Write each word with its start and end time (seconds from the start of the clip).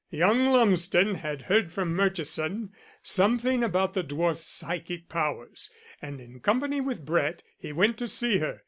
Young 0.09 0.47
Lumsden 0.47 1.13
had 1.13 1.43
heard 1.43 1.71
from 1.71 1.93
Murchison 1.95 2.71
something 3.03 3.63
about 3.63 3.93
the 3.93 4.03
dwarf's 4.03 4.43
psychic 4.43 5.07
powers, 5.09 5.69
and 6.01 6.19
in 6.19 6.39
company 6.39 6.81
with 6.81 7.05
Brett 7.05 7.43
he 7.55 7.71
went 7.71 7.99
to 7.99 8.07
see 8.07 8.39
her. 8.39 8.59